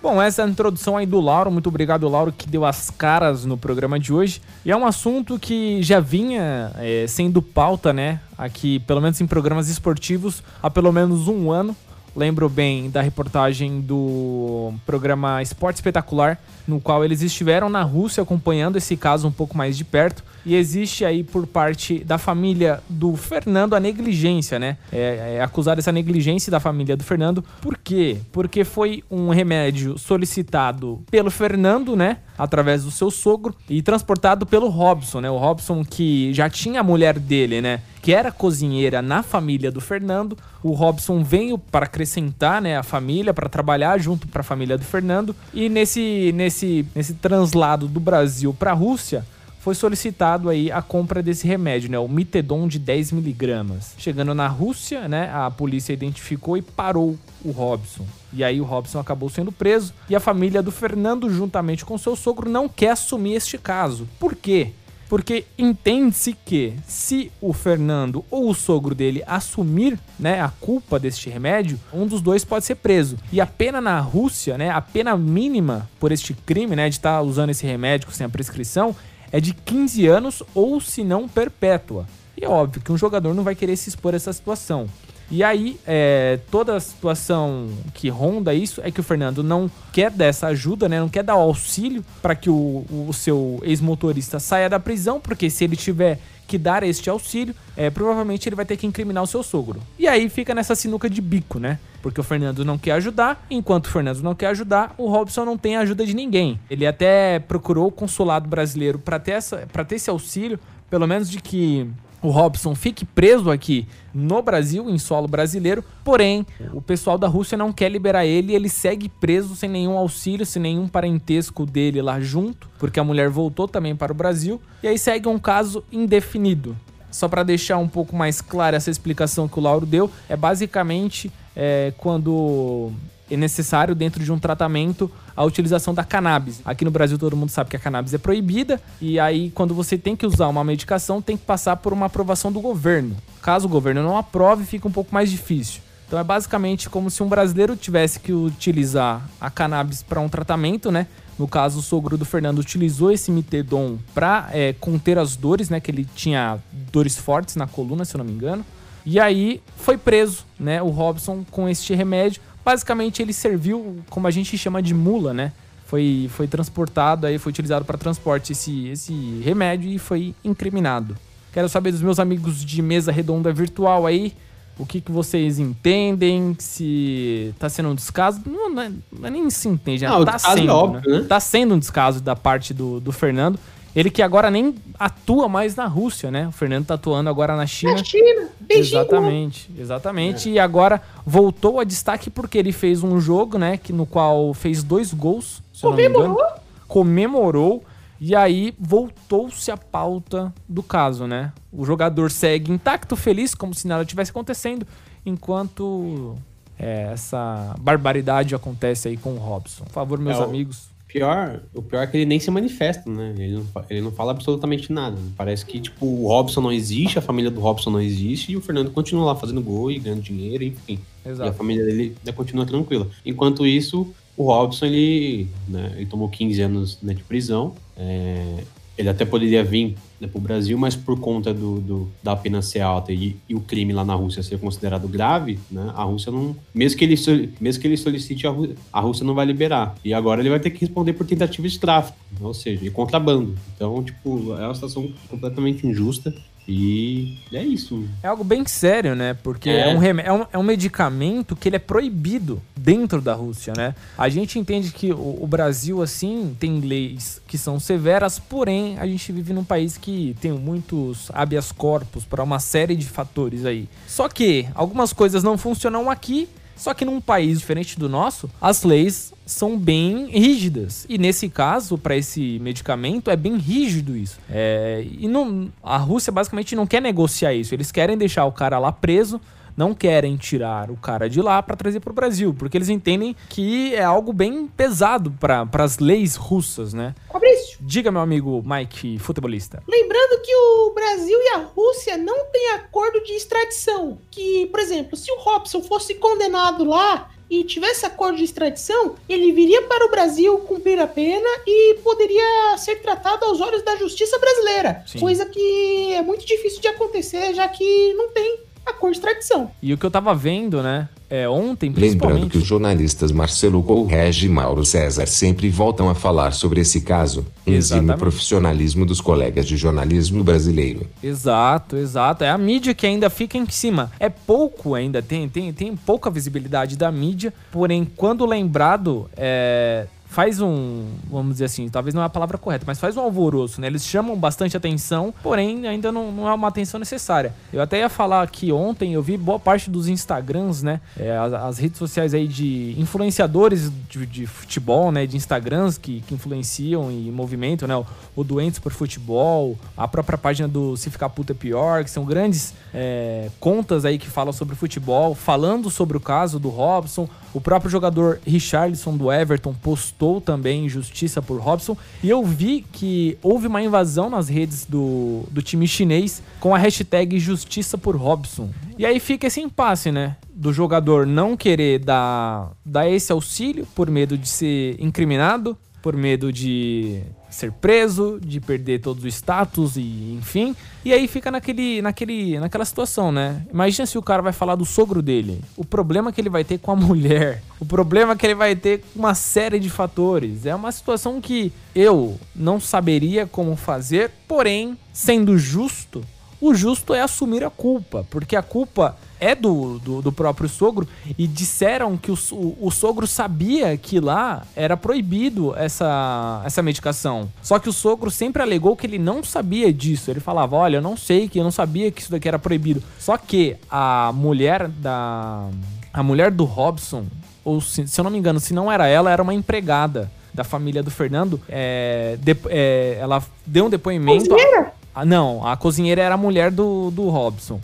Bom, 0.03 0.21
essa 0.21 0.43
é 0.43 0.45
a 0.45 0.49
introdução 0.49 0.97
aí 0.97 1.07
do 1.07 1.21
Lauro. 1.21 1.49
Muito 1.49 1.69
obrigado, 1.69 2.09
Lauro, 2.09 2.33
que 2.33 2.49
deu 2.49 2.65
as 2.65 2.91
caras 2.91 3.45
no 3.45 3.57
programa 3.57 4.01
de 4.01 4.13
hoje. 4.13 4.43
E 4.65 4.73
é 4.73 4.77
um 4.77 4.85
assunto 4.85 5.39
que 5.39 5.81
já 5.81 6.01
vinha 6.01 6.73
é, 6.77 7.07
sendo 7.07 7.41
pauta, 7.41 7.93
né? 7.93 8.21
Aqui, 8.37 8.81
pelo 8.81 9.01
menos 9.01 9.21
em 9.21 9.29
programas 9.29 9.69
esportivos, 9.69 10.43
há 10.61 10.69
pelo 10.69 10.91
menos 10.91 11.29
um 11.29 11.53
ano. 11.53 11.77
Lembro 12.15 12.47
bem 12.49 12.91
da 12.91 13.01
reportagem 13.01 13.81
do 13.81 14.75
programa 14.85 15.41
Esporte 15.41 15.77
Espetacular, 15.77 16.39
no 16.69 16.79
qual 16.79 17.03
eles 17.03 17.23
estiveram 17.23 17.71
na 17.71 17.83
Rússia 17.83 18.23
acompanhando 18.23 18.77
esse 18.77 18.97
caso 18.99 19.27
um 19.27 19.33
pouco 19.33 19.57
mais 19.57 19.79
de 19.79 19.85
perto. 19.85 20.23
E 20.45 20.57
existe 20.57 21.05
aí 21.05 21.23
por 21.23 21.47
parte 21.47 22.03
da 22.05 22.19
família 22.19 22.83
do 22.89 23.17
Fernando 23.17 23.75
a 23.75 23.81
negligência, 23.81 24.59
né? 24.59 24.77
É, 24.93 25.37
é 25.37 25.43
acusar 25.43 25.79
essa 25.79 25.93
negligência 25.93 26.51
da 26.51 26.59
família 26.59 26.97
do 26.97 27.05
Fernando. 27.05 27.45
Por 27.61 27.79
quê? 27.79 28.19
Porque 28.33 28.65
foi 28.65 29.05
um 29.11 29.31
remédio 29.31 29.97
solicitado 29.99 31.03
pelo 31.11 31.31
Fernando, 31.31 31.95
né? 31.95 32.19
Através 32.37 32.83
do 32.85 32.91
seu 32.91 33.11
sogro 33.11 33.55
e 33.69 33.83
transportado 33.83 34.45
pelo 34.45 34.69
Robson, 34.69 35.21
né? 35.21 35.31
O 35.31 35.39
Robson 35.39 35.85
que 35.85 36.33
já 36.33 36.51
tinha 36.51 36.81
a 36.81 36.85
mulher 36.85 37.19
dele, 37.19 37.61
né? 37.61 37.81
Que 38.01 38.13
era 38.13 38.33
cozinheira 38.33 39.01
na 39.01 39.23
família 39.23 39.71
do 39.71 39.81
Fernando. 39.81 40.37
O 40.63 40.73
Robson 40.73 41.23
veio 41.23 41.57
para 41.57 41.87
acrescentar, 41.87 42.61
né, 42.61 42.77
a 42.77 42.83
família, 42.83 43.33
para 43.33 43.49
trabalhar 43.49 43.99
junto 43.99 44.27
para 44.27 44.41
a 44.41 44.45
família 44.45 44.77
do 44.77 44.85
Fernando. 44.85 45.37
E 45.55 45.69
nesse, 45.69 46.33
nesse, 46.35 46.85
nesse 46.95 47.15
translado 47.15 47.87
do 47.87 48.01
Brasil 48.01 48.53
para 48.53 48.73
a 48.73 48.75
Rússia, 48.75 49.25
foi 49.63 49.77
solicitado 49.77 50.49
aí 50.49 50.73
a 50.73 50.83
compra 50.83 51.23
desse 51.23 51.47
remédio, 51.47 51.89
né, 51.89 51.97
o 51.97 52.09
Mitedon 52.09 52.67
de 52.67 52.81
10 52.81 53.13
miligramas. 53.13 53.95
Chegando 53.97 54.35
na 54.35 54.49
Rússia, 54.49 55.07
né, 55.09 55.31
a 55.33 55.49
polícia 55.53 55.93
identificou 55.93 56.57
e 56.57 56.63
parou 56.63 57.17
o 57.45 57.53
Robson. 57.53 58.05
E 58.33 58.43
aí 58.43 58.61
o 58.61 58.65
Robson 58.65 58.99
acabou 58.99 59.31
sendo 59.31 59.53
preso 59.53 59.95
e 60.11 60.17
a 60.17 60.21
família 60.21 60.61
do 60.65 60.73
Fernando, 60.73 61.31
juntamente 61.31 61.85
com 61.85 61.97
seu 61.97 62.17
sogro, 62.17 62.51
não 62.51 62.69
quer 62.69 62.91
assumir 62.91 63.35
este 63.35 63.57
caso. 63.57 64.09
Por 64.19 64.35
quê? 64.35 64.73
Porque 65.09 65.45
entende-se 65.57 66.33
que 66.33 66.73
se 66.85 67.31
o 67.41 67.53
Fernando 67.53 68.25
ou 68.31 68.49
o 68.49 68.55
sogro 68.55 68.95
dele 68.97 69.23
assumir 69.27 69.97
né, 70.19 70.41
a 70.41 70.49
culpa 70.49 70.99
deste 70.99 71.29
remédio, 71.29 71.79
um 71.93 72.07
dos 72.07 72.21
dois 72.21 72.45
pode 72.45 72.65
ser 72.65 72.77
preso. 72.77 73.17
E 73.31 73.39
a 73.39 73.47
pena 73.47 73.79
na 73.81 74.01
Rússia, 74.01 74.59
né, 74.59 74.71
a 74.71 74.81
pena 74.81 75.17
mínima 75.17 75.89
por 76.01 76.11
este 76.11 76.35
crime, 76.35 76.75
né, 76.75 76.89
de 76.89 76.97
estar 76.97 77.19
tá 77.19 77.23
usando 77.23 77.51
esse 77.51 77.67
remédio 77.67 78.11
sem 78.11 78.25
a 78.25 78.31
prescrição, 78.31 78.97
é 79.33 79.41
de 79.41 79.55
15 79.55 80.07
anos 80.07 80.43
ou 80.55 80.81
se 80.81 81.03
não 81.03 81.27
perpétua. 81.27 82.07
E 82.37 82.45
é 82.45 82.49
óbvio 82.49 82.83
que 82.83 82.93
um 82.93 82.97
jogador 82.97 83.35
não 83.35 83.43
vai 83.43 83.55
querer 83.55 83.77
se 83.77 83.89
expor 83.89 84.13
a 84.13 84.17
essa 84.17 84.33
situação. 84.33 84.89
E 85.31 85.43
aí, 85.43 85.81
é, 85.87 86.39
toda 86.51 86.77
a 86.77 86.81
situação 86.81 87.71
que 87.95 88.11
ronda 88.11 88.53
isso 88.53 88.83
é 88.85 88.91
que 88.91 89.01
o 89.01 89.03
Fernando 89.03 89.43
não 89.43 89.71
quer 89.91 90.11
dessa 90.11 90.49
ajuda, 90.49 90.91
né? 90.91 91.01
Não 91.01 91.09
quer 91.09 91.25
dar 91.25 91.37
o 91.37 91.41
auxílio 91.41 92.05
para 92.21 92.35
que 92.35 92.51
o, 92.51 92.85
o 93.09 93.13
seu 93.15 93.59
ex-motorista 93.63 94.39
saia 94.39 94.69
da 94.69 94.79
prisão, 94.79 95.19
porque 95.19 95.49
se 95.49 95.65
ele 95.65 95.75
tiver 95.75 96.19
que 96.53 96.59
dar 96.59 96.83
este 96.83 97.09
auxílio, 97.09 97.55
é, 97.75 97.89
provavelmente 97.89 98.47
ele 98.47 98.55
vai 98.55 98.67
ter 98.67 98.77
que 98.77 98.87
incriminar 98.87 99.23
o 99.23 99.27
seu 99.27 99.43
sogro. 99.43 99.81
E 99.99 100.07
aí 100.07 100.29
fica 100.29 100.55
nessa 100.55 100.75
sinuca 100.75 101.09
de 101.09 101.23
bico, 101.23 101.59
né? 101.59 101.79
Porque 102.03 102.21
o 102.21 102.23
Fernando 102.23 102.63
não 102.63 102.77
quer 102.77 102.93
ajudar, 102.93 103.47
enquanto 103.51 103.87
o 103.87 103.89
Fernando 103.89 104.21
não 104.21 104.35
quer 104.35 104.49
ajudar, 104.49 104.95
o 104.99 105.09
Robson 105.09 105.47
não 105.47 105.57
tem 105.57 105.79
ajuda 105.79 106.05
de 106.05 106.15
ninguém. 106.15 106.61
Ele 106.69 106.87
até 106.87 107.39
procurou 107.39 107.87
o 107.87 107.91
consulado 107.91 108.47
brasileiro 108.47 108.99
para 108.99 109.19
ter, 109.19 109.43
ter 109.43 109.95
esse 109.95 110.11
auxílio, 110.11 110.61
pelo 110.91 111.07
menos 111.07 111.31
de 111.31 111.41
que 111.41 111.89
o 112.23 112.31
Robson 112.31 112.75
fique 112.75 113.05
preso 113.05 113.51
aqui 113.51 113.87
no 114.15 114.41
Brasil, 114.41 114.89
em 114.89 114.99
solo 114.99 115.27
brasileiro, 115.27 115.85
porém, 116.05 116.47
o 116.73 116.81
pessoal 116.81 117.19
da 117.19 117.27
Rússia 117.27 117.59
não 117.59 117.73
quer 117.73 117.91
liberar 117.91 118.25
ele 118.25 118.53
e 118.53 118.55
ele 118.55 118.69
segue 118.69 119.09
preso 119.09 119.57
sem 119.57 119.69
nenhum 119.69 119.99
auxílio, 119.99 120.47
sem 120.47 120.63
nenhum 120.63 120.87
parentesco 120.87 121.67
dele 121.67 122.01
lá 122.01 122.21
junto, 122.21 122.71
porque 122.79 123.01
a 123.01 123.05
mulher 123.05 123.29
voltou 123.29 123.67
também 123.67 123.97
para 123.97 124.13
o 124.13 124.15
Brasil, 124.15 124.61
e 124.83 124.89
aí 124.89 124.99
segue 124.99 125.29
um 125.29 125.39
caso 125.39 125.83
indefinido. 125.91 126.77
Só 127.11 127.29
para 127.29 127.43
deixar 127.43 127.77
um 127.77 127.89
pouco 127.89 128.17
mais 128.17 128.41
clara 128.41 128.77
essa 128.77 128.91
explicação 128.91 129.47
que 129.47 129.59
o 129.59 129.63
Lauro 129.63 129.85
deu, 129.85 130.11
é 130.29 130.37
basicamente 130.37 131.31
é, 131.55 131.93
quando 131.99 132.91
é 133.31 133.37
necessário, 133.37 133.95
dentro 133.95 134.23
de 134.23 134.31
um 134.33 134.39
tratamento, 134.39 135.11
a 135.37 135.45
utilização 135.45 135.95
da 135.95 136.05
cannabis. 136.05 136.61
Aqui 136.65 136.85
no 136.85 136.91
Brasil 136.91 137.19
todo 137.19 137.37
mundo 137.37 137.51
sabe 137.51 137.71
que 137.71 137.77
a 137.77 137.81
cannabis 137.81 138.15
é 138.15 138.19
proibida, 138.19 138.81
e 139.01 139.19
aí 139.19 139.51
quando 139.51 139.75
você 139.75 139.97
tem 139.99 140.17
que 140.17 140.27
usar 140.27 140.49
uma 140.49 140.65
medicação, 140.65 141.23
tem 141.23 141.37
que 141.37 141.45
passar 141.45 141.77
por 141.77 141.93
uma 141.93 142.07
aprovação 142.07 142.53
do 142.53 142.61
governo. 142.61 143.17
Caso 143.41 143.67
o 143.67 143.71
governo 143.71 144.03
não 144.03 144.17
aprove, 144.17 144.65
fica 144.65 144.87
um 144.87 144.93
pouco 144.93 145.13
mais 145.15 145.31
difícil. 145.31 145.81
Então 146.07 146.21
é 146.21 146.25
basicamente 146.25 146.91
como 146.91 147.11
se 147.11 147.23
um 147.23 147.29
brasileiro 147.29 147.75
tivesse 147.75 148.21
que 148.21 148.35
utilizar 148.35 149.27
a 149.41 149.49
cannabis 149.49 150.03
para 150.03 150.21
um 150.21 150.29
tratamento, 150.29 150.93
né? 150.93 151.07
No 151.39 151.49
caso, 151.49 151.79
o 151.79 151.83
sogro 151.83 152.19
do 152.19 152.25
Fernando 152.27 152.59
utilizou 152.59 153.11
esse 153.11 153.31
mitedon 153.31 153.97
para 154.15 154.51
é, 154.53 154.75
conter 154.75 155.17
as 155.17 155.35
dores, 155.37 155.71
né? 155.71 155.81
Que 155.81 155.91
ele 155.91 156.07
tinha 156.15 156.59
dores 156.93 157.17
fortes 157.17 157.57
na 157.57 157.67
coluna, 157.67 158.05
se 158.05 158.15
eu 158.15 158.19
não 158.19 158.27
me 158.27 158.33
engano. 158.33 158.63
E 159.05 159.19
aí 159.19 159.63
foi 159.77 159.97
preso, 159.97 160.45
né? 160.61 160.83
O 160.83 160.91
Robson 160.91 161.45
com 161.51 161.69
este 161.69 161.95
remédio 161.95 162.43
Basicamente 162.65 163.21
ele 163.21 163.33
serviu 163.33 163.99
como 164.09 164.27
a 164.27 164.31
gente 164.31 164.57
chama 164.57 164.83
de 164.83 164.95
mula, 164.95 165.33
né? 165.35 165.53
Foi, 165.87 166.31
foi 166.35 166.47
transportado, 166.47 167.27
aí 167.27 167.39
foi 167.39 167.51
utilizado 167.51 167.85
para 167.85 167.99
transporte 167.99 168.53
esse, 168.53 168.89
esse 168.89 169.13
remédio 169.45 169.91
e 169.91 169.99
foi 169.99 170.35
incriminado. 170.43 171.17
Quero 171.53 171.69
saber 171.69 171.93
dos 171.93 172.01
meus 172.01 172.19
amigos 172.19 172.65
de 172.65 172.81
mesa 172.81 173.13
redonda 173.13 173.53
virtual 173.53 174.07
aí, 174.07 174.33
o 174.79 174.87
que, 174.87 175.03
que 175.03 175.13
vocês 175.13 175.59
entendem, 175.59 176.57
se 176.59 177.55
tá 177.59 177.69
sendo 177.69 177.91
um 177.91 177.95
descaso. 177.95 178.41
Não, 178.47 178.71
não, 178.71 178.83
é, 178.83 178.93
não 179.13 179.29
é 179.29 179.31
nem 179.31 179.51
se 179.51 179.69
entende, 179.69 180.05
né? 180.05 180.09
Não, 180.09 180.25
tá 180.25 180.37
é 180.37 180.39
sendo, 180.39 180.73
óbvio, 180.73 181.11
né? 181.11 181.21
né? 181.21 181.27
Tá 181.29 181.39
sendo 181.39 181.75
um 181.75 181.79
descaso 181.79 182.23
da 182.23 182.35
parte 182.35 182.73
do, 182.73 182.99
do 182.99 183.13
Fernando. 183.13 183.59
Ele 183.95 184.11
que 184.11 184.23
agora 184.23 184.51
nem 184.51 184.75
atua 184.99 185.49
mais 185.49 185.77
na 185.77 185.87
Rússia, 185.87 186.31
né? 186.31 186.49
O 186.49 186.53
Fernando 186.53 186.87
tá 186.87 186.95
atuando 186.95 187.29
agora 187.29 187.55
na 187.57 187.67
China. 187.67 187.93
Na 187.93 188.05
China, 188.05 188.49
beijinho. 188.61 189.01
Exatamente, 189.01 189.71
exatamente. 189.79 190.49
É. 190.49 190.53
E 190.53 190.59
agora 190.59 191.01
voltou 191.27 191.79
a 191.79 191.85
destaque 191.85 192.31
porque 192.31 192.57
ele 192.57 192.73
fez 192.73 193.03
um 193.03 193.21
jogo, 193.21 193.59
né? 193.59 193.77
Que, 193.77 193.93
no 193.93 194.07
qual 194.07 194.55
fez 194.55 194.83
dois 194.83 195.13
gols. 195.13 195.63
Se 195.75 195.83
Comemorou? 195.83 196.25
Engano, 196.25 196.49
comemorou. 196.89 197.85
E 198.19 198.37
aí 198.37 198.73
voltou-se 198.79 199.71
a 199.71 199.77
pauta 199.77 200.55
do 200.69 200.83
caso, 200.83 201.27
né? 201.27 201.53
O 201.73 201.85
jogador 201.85 202.31
segue 202.31 202.71
intacto, 202.71 203.17
feliz, 203.17 203.55
como 203.55 203.75
se 203.75 203.89
nada 203.89 204.05
tivesse 204.05 204.31
acontecendo, 204.31 204.87
enquanto 205.27 206.37
é, 206.79 207.11
essa 207.13 207.75
barbaridade 207.81 208.55
acontece 208.55 209.09
aí 209.09 209.17
com 209.17 209.31
o 209.35 209.39
Robson. 209.39 209.85
Por 209.85 209.93
favor, 209.93 210.19
meus 210.21 210.39
é, 210.39 210.43
amigos 210.45 210.92
pior, 211.13 211.61
o 211.75 211.83
pior 211.83 212.03
é 212.03 212.07
que 212.07 212.17
ele 212.17 212.25
nem 212.25 212.41
se 212.41 212.51
manifesta, 212.51 213.09
né? 213.11 213.35
Ele 213.37 213.57
não, 213.57 213.85
ele 213.91 214.01
não 214.01 214.11
fala 214.11 214.33
absolutamente 214.33 214.91
nada. 214.91 215.17
Parece 215.37 215.65
que, 215.67 215.79
tipo, 215.79 216.07
o 216.07 216.27
Robson 216.27 216.63
não 216.63 216.73
existe, 216.73 217.19
a 217.19 217.23
família 217.23 217.51
do 217.51 217.61
Robson 217.61 217.91
não 217.91 218.01
existe, 218.01 218.53
e 218.53 218.57
o 218.57 218.63
Fernando 218.63 218.91
continua 218.91 219.27
lá 219.27 219.37
fazendo 219.37 219.61
gol 219.61 219.91
e 219.91 219.99
ganhando 219.99 220.23
dinheiro, 220.23 220.65
enfim. 220.65 220.99
Exato. 221.25 221.49
E 221.49 221.51
a 221.51 221.53
família 221.53 221.85
dele 221.85 222.17
continua 222.35 222.65
tranquila. 222.65 223.09
Enquanto 223.27 223.67
isso, 223.67 224.13
o 224.37 224.45
Robson, 224.45 224.87
ele, 224.87 225.49
né, 225.69 225.93
ele 225.97 226.07
tomou 226.07 226.29
15 226.29 226.63
anos 226.63 226.99
né, 227.03 227.13
de 227.13 227.23
prisão. 227.23 227.75
É, 227.97 228.65
ele 228.97 229.09
até 229.09 229.25
poderia 229.25 229.63
vir 229.63 229.97
né, 230.23 230.29
para 230.29 230.39
o 230.39 230.41
Brasil, 230.41 230.79
mas 230.79 230.95
por 230.95 231.19
conta 231.19 231.53
do, 231.53 231.81
do, 231.81 232.09
da 232.23 232.37
pena 232.37 232.63
ser 232.63 232.81
alta 232.81 233.13
e, 233.13 233.37
e, 233.49 233.55
o 233.55 233.61
crime 233.61 233.93
lá 233.93 234.05
na 234.05 234.15
Rússia 234.15 234.43
ser 234.43 234.59
considerado 234.59 235.09
grave, 235.09 235.59
né, 235.71 235.93
a 235.97 236.05
Rússia 236.05 236.31
não. 236.31 236.57
Mesmo 236.73 236.97
que 236.97 237.05
ele, 237.05 237.53
mesmo 237.61 237.83
que 237.83 237.89
ele 237.89 237.97
solicite, 237.97 238.47
a 238.47 238.51
Rússia, 238.51 238.77
a 238.93 239.01
Rússia 239.01 239.27
não 239.27 239.35
vai 239.35 239.45
liberar. 239.45 239.97
E 240.05 240.15
agora 240.15 240.41
ele 240.41 240.49
vai 240.49 240.61
ter 240.61 240.71
que 240.71 240.81
responder 240.81 241.13
por 241.15 241.27
tentativa 241.27 241.69
de 241.69 241.79
tráfico, 241.79 242.17
ou 242.41 242.55
seja, 242.55 242.81
de 242.81 242.91
contrabando. 242.91 243.57
Então, 243.75 244.03
tipo, 244.03 244.55
é 244.55 244.65
uma 244.65 244.75
situação 244.75 245.13
completamente 245.29 245.87
injusta. 245.87 246.33
E 246.67 247.39
é 247.53 247.63
isso. 247.63 248.05
É 248.23 248.29
algo 248.29 248.45
bem 248.45 248.65
sério, 248.67 249.15
né? 249.17 249.35
Porque 249.35 249.69
é, 249.69 249.91
é 249.91 249.97
um, 249.97 250.03
é, 250.03 250.33
um, 250.33 250.47
é 250.53 250.59
um 250.59 250.63
medicamento 250.63 251.57
que 251.57 251.69
ele 251.69 251.77
é 251.77 251.79
proibido 251.79 252.63
dentro 252.77 253.21
da 253.21 253.35
Rússia, 253.35 253.73
né? 253.77 253.95
A 254.17 254.29
gente 254.29 254.59
entende 254.59 254.93
que 254.93 255.13
o, 255.13 255.39
o, 255.41 255.47
Brasil, 255.47 256.03
assim, 256.03 256.57
tem 256.59 256.81
leis 256.81 257.41
que 257.47 257.59
são 257.59 257.81
severas, 257.81 258.39
porém, 258.39 258.97
a 258.99 259.07
gente 259.07 259.33
vive 259.33 259.53
num 259.53 259.65
país 259.65 259.97
que 259.97 260.37
tem 260.41 260.53
muitos 260.53 261.31
habeas 261.35 261.73
corpus 261.73 262.25
para 262.25 262.43
uma 262.43 262.61
série 262.61 262.95
de 262.95 263.07
fatores 263.07 263.65
aí. 263.65 263.89
Só 264.07 264.29
que 264.29 264.69
algumas 264.75 265.13
coisas 265.13 265.43
não 265.43 265.59
funcionam 265.59 266.09
aqui 266.09 266.49
só 266.83 266.93
que 266.93 267.05
num 267.05 267.21
país 267.21 267.61
diferente 267.61 267.97
do 267.97 268.09
nosso, 268.09 268.51
as 268.61 268.83
leis 268.83 269.33
são 269.47 269.79
bem 269.79 270.27
rígidas. 270.27 271.07
E 271.09 271.17
nesse 271.17 271.49
caso, 271.49 271.97
para 271.97 272.17
esse 272.17 272.59
medicamento, 272.59 273.31
é 273.31 273.37
bem 273.37 273.57
rígido 273.57 274.17
isso. 274.17 274.41
É, 274.51 275.07
e 275.07 275.29
não, 275.29 275.71
a 275.81 275.97
Rússia 275.97 276.33
basicamente 276.33 276.75
não 276.75 276.85
quer 276.85 277.01
negociar 277.01 277.55
isso. 277.55 277.73
Eles 277.73 277.93
querem 277.93 278.19
deixar 278.19 278.47
o 278.47 278.53
cara 278.53 278.81
lá 278.81 278.91
preso, 278.91 279.41
não 279.83 279.95
querem 279.95 280.37
tirar 280.37 280.93
o 280.93 280.97
cara 280.97 281.29
de 281.29 281.43
lá 281.43 281.61
para 281.61 281.75
trazer 281.75 281.99
para 281.99 282.13
o 282.13 282.15
Brasil, 282.15 282.55
porque 282.57 282.79
eles 282.79 282.89
entendem 282.89 283.35
que 283.49 283.93
é 283.97 284.05
algo 284.05 284.33
bem 284.33 284.69
pesado 284.69 285.33
para 285.41 285.67
as 285.73 285.99
leis 285.99 286.37
russas, 286.37 286.95
né? 286.95 287.17
Fabrício. 287.33 287.79
Diga, 287.81 288.13
meu 288.13 288.21
amigo 288.21 288.63
Mike, 288.65 289.19
futebolista. 289.19 289.83
Lembrando 289.89 290.41
que 290.41 290.55
o 290.55 290.93
Brasil 290.95 291.37
e 291.37 291.49
a 291.49 291.59
Rússia 291.59 292.17
não 292.17 292.47
têm 292.53 292.71
acordo 292.75 293.25
de 293.25 293.33
extradição. 293.33 294.19
Que, 294.31 294.67
por 294.67 294.79
exemplo, 294.79 295.17
se 295.17 295.33
o 295.33 295.41
Robson 295.41 295.83
fosse 295.83 296.15
condenado 296.15 296.85
lá, 296.85 297.29
e 297.51 297.65
tivesse 297.65 298.07
acordo 298.07 298.39
de 298.39 298.45
extradição, 298.45 299.17
ele 299.29 299.53
viria 299.53 299.83
para 299.83 300.07
o 300.07 300.11
Brasil 300.11 300.57
cumprir 300.61 300.99
a 300.99 301.07
pena 301.07 301.49
e 301.67 301.97
poderia 302.03 302.79
ser 302.79 303.03
tratado 303.03 303.45
aos 303.45 303.61
olhos 303.61 303.83
da 303.83 303.95
justiça 303.97 304.39
brasileira. 304.39 305.05
Sim. 305.07 305.19
Coisa 305.19 305.45
que 305.45 306.15
é 306.15 306.23
muito 306.23 306.47
difícil 306.47 306.81
de 306.81 306.89
acontecer, 306.89 307.53
já 307.53 307.69
que 307.69 308.15
não 308.15 308.31
tem 308.31 308.72
acordo 308.85 309.13
de 309.13 309.19
extradição. 309.19 309.71
E 309.83 309.93
o 309.93 309.99
que 309.99 310.05
eu 310.05 310.11
tava 310.11 310.35
vendo, 310.35 310.83
né? 310.83 311.09
é, 311.33 311.49
ontem, 311.49 311.91
principalmente... 311.91 312.35
Lembrando 312.35 312.51
que 312.51 312.59
os 312.59 312.65
jornalistas 312.65 313.33
Marcelo 313.33 313.83
Correge 313.83 314.45
e 314.45 314.49
Mauro 314.51 314.85
César 314.85 315.25
sempre 315.25 315.71
voltam 315.71 316.11
a 316.11 316.15
falar 316.15 316.53
sobre 316.53 316.83
esse 316.83 317.01
caso, 317.01 317.47
ensino 317.67 318.13
o 318.13 318.19
profissionalismo 318.19 319.07
dos 319.07 319.19
colegas 319.19 319.67
de 319.67 319.75
jornalismo 319.75 320.45
brasileiro. 320.45 321.07
Exato, 321.23 321.97
exato. 321.97 322.45
É 322.45 322.51
a 322.51 322.59
mídia 322.59 322.93
que 322.93 323.07
ainda 323.07 323.31
fica 323.31 323.57
em 323.57 323.67
cima. 323.71 324.13
É 324.21 324.29
pouco 324.29 324.95
ainda, 324.95 325.23
tem, 325.23 325.49
tem, 325.49 325.73
tem 325.73 325.97
pouca 325.97 326.29
visibilidade 326.29 326.99
da 326.99 327.11
mídia, 327.11 327.51
porém, 327.71 328.07
quando 328.15 328.45
lembrado, 328.45 329.31
é, 329.35 330.07
faz 330.33 330.63
um, 330.63 331.05
vamos 331.31 331.53
dizer 331.53 331.67
assim, 331.67 331.89
talvez 331.91 332.15
não 332.15 332.23
é 332.23 332.25
a 332.25 332.29
palavra 332.29 332.57
correta, 332.57 332.85
mas 332.87 332.99
faz 332.99 333.17
um 333.19 333.21
alvoroço, 333.21 333.81
né? 333.81 333.87
Eles 333.87 334.05
chamam 334.05 334.35
bastante 334.35 334.75
atenção, 334.77 335.33
porém 335.43 335.87
ainda 335.87 336.11
não, 336.11 336.33
não 336.33 336.49
é 336.49 336.55
uma 336.55 336.69
atenção 336.69 336.99
necessária. 336.99 337.55
Eu 337.71 337.83
até 337.83 337.99
ia 337.99 338.09
falar 338.09 338.49
que 338.49 338.73
ontem 338.73 339.13
eu 339.13 339.23
vi 339.23 339.37
boa 339.37 339.61
parte 339.61 339.91
dos 339.91 340.09
Instagrams, 340.09 340.83
né? 340.83 341.01
É, 341.19 341.37
as, 341.37 341.53
as, 341.53 341.79
redes 341.79 341.99
sociais 341.99 342.33
aí 342.33 342.49
de 342.49 342.95
influenciadores 342.99 343.93
de, 344.09 344.25
de, 344.25 344.47
futebol, 344.47 345.13
né? 345.13 345.27
De 345.27 345.37
Instagrams 345.37 345.99
que, 345.99 346.23
que 346.23 346.35
influenciam 346.35 347.11
e 347.11 347.31
movimentam, 347.31 347.87
né? 347.87 347.95
O, 347.95 348.07
o 348.35 348.43
Doentes 348.43 348.79
por 348.79 348.93
Futebol, 348.93 349.79
a 349.95 350.09
própria 350.09 350.39
página 350.39 350.67
do 350.67 350.97
Se 350.97 351.11
Ficar 351.11 351.29
Puta 351.29 351.53
é 351.53 351.55
Pior, 351.55 352.05
que 352.05 352.11
são 352.11 352.25
grandes 352.25 352.73
é, 352.95 353.51
contas 353.61 354.07
aí 354.07 354.19
que 354.19 354.29
falam 354.29 354.53
sobre 354.53 354.75
futebol, 354.75 355.35
falando 355.35 355.91
sobre 355.91 356.17
o 356.17 356.21
caso 356.21 356.59
do 356.59 356.71
Robson. 356.71 357.29
O 357.55 357.61
próprio 357.61 357.91
jogador 357.91 358.41
Richarlison 358.47 359.17
do 359.17 359.31
Everton 359.31 359.75
postou 359.75 360.41
também 360.41 360.89
justiça 360.89 361.43
por 361.43 361.61
Robson. 361.61 361.97
E 362.23 362.31
eu 362.31 362.45
vi 362.45 362.85
que 362.93 363.37
houve 363.43 363.67
uma 363.67 363.83
invasão 363.83 364.31
nas 364.31 364.49
redes 364.49 364.87
do, 364.87 365.45
do 365.51 365.61
time 365.61 365.87
chinês 365.87 366.43
com 366.61 366.75
a 366.75 366.79
hashtag 366.79 367.39
Justiça 367.39 367.99
por 367.99 368.17
Robson. 368.17 368.71
E 368.97 369.05
aí 369.05 369.21
fica 369.21 369.47
esse 369.47 369.61
impasse, 369.61 370.11
né? 370.11 370.37
Do 370.55 370.73
jogador 370.73 371.27
não 371.27 371.57
querer 371.57 371.99
dar, 371.99 372.73
dar 372.85 373.09
esse 373.09 373.33
auxílio 373.33 373.87
por 373.95 374.11
medo 374.11 374.39
de 374.39 374.49
ser 374.49 374.97
incriminado, 374.99 375.77
por 376.03 376.17
medo 376.17 376.53
de 376.53 377.23
ser 377.49 377.71
preso, 377.71 378.41
de 378.43 378.61
perder 378.61 379.01
todo 379.01 379.23
o 379.23 379.29
status 379.29 379.97
e 379.97 380.37
enfim. 380.39 380.75
E 381.05 381.13
aí 381.13 381.29
fica 381.29 381.51
naquele, 381.51 382.03
naquele, 382.03 382.59
naquela 382.59 382.85
situação, 382.85 383.31
né? 383.31 383.65
Imagina 383.73 384.07
se 384.07 384.19
o 384.19 384.23
cara 384.23 384.43
vai 384.43 384.53
falar 384.53 384.75
do 384.75 384.85
sogro 384.85 385.23
dele, 385.23 385.63
o 385.77 385.85
problema 385.85 386.33
que 386.33 386.41
ele 386.41 386.51
vai 386.51 386.65
ter 386.65 386.79
com 386.79 386.91
a 386.91 386.97
mulher, 386.97 387.63
o 387.79 387.87
problema 387.87 388.35
que 388.35 388.45
ele 388.45 388.55
vai 388.55 388.75
ter 388.75 388.99
com 388.99 389.21
uma 389.21 389.35
série 389.35 389.79
de 389.79 389.89
fatores. 389.89 390.67
É 390.67 390.75
uma 390.75 390.91
situação 390.91 391.41
que 391.41 391.73
eu 391.95 392.39
não 392.55 392.81
saberia 392.81 393.47
como 393.47 393.77
fazer, 393.77 394.31
porém, 394.49 394.99
sendo 395.13 395.57
justo, 395.57 396.25
o 396.63 396.73
justo 396.77 397.13
é 397.13 397.21
assumir 397.21 397.65
a 397.65 397.71
culpa, 397.71 398.25
porque 398.31 398.55
a 398.55 398.63
culpa 398.63 399.17
é 399.41 399.53
do, 399.53 399.99
do, 399.99 400.23
do 400.23 400.31
próprio 400.31 400.69
sogro 400.69 401.09
e 401.37 401.49
disseram 401.49 402.17
que 402.17 402.31
o, 402.31 402.39
o, 402.53 402.87
o, 402.87 402.91
sogro 402.93 403.27
sabia 403.27 403.97
que 403.97 404.21
lá 404.21 404.63
era 404.77 404.97
proibido 404.97 405.75
essa, 405.77 406.63
essa 406.65 406.81
medicação. 406.81 407.51
Só 407.61 407.81
que 407.81 407.89
o 407.89 407.93
sogro 407.93 408.31
sempre 408.31 408.63
alegou 408.63 408.95
que 408.95 409.05
ele 409.05 409.19
não 409.19 409.43
sabia 409.43 409.93
disso. 409.93 410.31
Ele 410.31 410.39
falava: 410.39 410.77
Olha, 410.77 410.99
eu 410.99 411.03
não 411.03 411.17
sei, 411.17 411.49
que 411.49 411.59
eu 411.59 411.65
não 411.65 411.73
sabia 411.73 412.13
que 412.13 412.23
isso 412.23 412.31
daqui 412.31 412.47
era 412.47 412.61
proibido. 412.61 413.03
Só 413.19 413.37
que 413.37 413.77
a 413.91 414.31
mulher 414.33 414.87
da. 414.87 415.69
A 416.13 416.23
mulher 416.23 416.53
do 416.53 416.65
Robson, 416.65 417.27
ou 417.65 417.81
se, 417.81 418.07
se 418.07 418.21
eu 418.21 418.23
não 418.23 418.31
me 418.31 418.39
engano, 418.39 418.61
se 418.61 418.73
não 418.73 418.93
era 418.93 419.09
ela, 419.09 419.33
era 419.33 419.43
uma 419.43 419.55
empregada 419.55 420.31
da 420.55 420.63
família 420.63 421.03
do 421.03 421.11
Fernando. 421.11 421.61
É, 421.69 422.39
de, 422.41 422.57
é, 422.69 423.19
ela 423.21 423.43
deu 423.67 423.87
um 423.87 423.91
depoimento. 423.91 424.49
Cozinheira? 424.49 425.02
A, 425.15 425.25
não, 425.25 425.67
a 425.67 425.77
cozinheira 425.77 426.23
era 426.23 426.35
a 426.35 426.39
mulher 426.39 426.71
do, 426.71 427.11
do 427.11 427.29
Robson. 427.29 427.81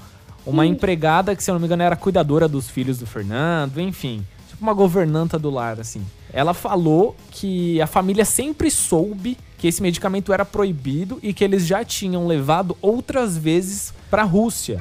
Uma 0.47 0.63
hum. 0.63 0.67
empregada 0.67 1.37
que, 1.37 1.43
se 1.43 1.51
eu 1.51 1.55
não 1.55 1.61
me 1.61 1.67
engano, 1.67 1.83
era 1.83 1.97
cuidadora 1.97 2.49
dos 2.49 2.71
filhos 2.71 2.99
do 2.99 3.07
Fernando, 3.07 3.81
enfim. 3.81 4.25
Tipo 4.49 4.63
uma 4.63 4.73
governanta 4.73 5.39
do 5.39 5.51
lar, 5.51 5.79
assim. 5.79 6.03
Ela 6.33 6.55
falou 6.55 7.17
que 7.31 7.81
a 7.81 7.87
família 7.87 8.25
sempre 8.25 8.71
soube 8.71 9.37
que 9.59 9.67
esse 9.67 9.83
medicamento 9.83 10.33
era 10.33 10.45
proibido 10.45 11.19
e 11.23 11.33
que 11.33 11.45
eles 11.45 11.67
já 11.67 11.85
tinham 11.85 12.27
levado 12.27 12.77
outras 12.81 13.37
vezes 13.37 13.93
para 14.11 14.23
a 14.23 14.25
Rússia. 14.25 14.79